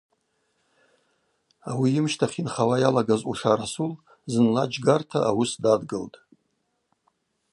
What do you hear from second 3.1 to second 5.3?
Уша Расул зынла джьгарта